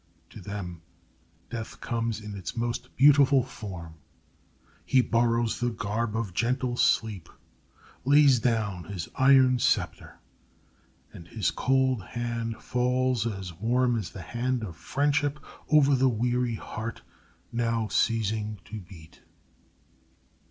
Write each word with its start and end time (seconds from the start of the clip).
To 0.31 0.41
them 0.41 0.81
death 1.51 1.79
comes 1.79 2.21
in 2.21 2.33
its 2.35 2.57
most 2.57 2.89
beautiful 2.95 3.43
form. 3.43 3.97
He 4.83 4.99
borrows 5.01 5.59
the 5.59 5.69
garb 5.69 6.15
of 6.17 6.33
gentle 6.33 6.75
sleep, 6.75 7.29
lays 8.03 8.39
down 8.39 8.85
his 8.85 9.09
iron 9.13 9.59
scepter, 9.59 10.19
and 11.13 11.27
his 11.27 11.51
cold 11.51 12.01
hand 12.03 12.57
falls 12.63 13.27
as 13.27 13.53
warm 13.53 13.95
as 13.95 14.09
the 14.09 14.23
hand 14.23 14.63
of 14.63 14.75
friendship 14.75 15.39
over 15.69 15.93
the 15.93 16.09
weary 16.09 16.55
heart 16.55 17.03
now 17.51 17.87
ceasing 17.87 18.57
to 18.65 18.79
beat. 18.81 19.21